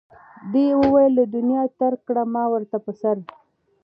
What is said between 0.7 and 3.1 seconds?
وویل له دنیا ترک کړه ما ورته په